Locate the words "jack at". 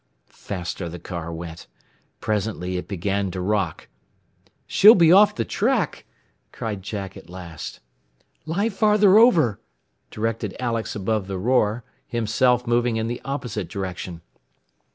6.81-7.29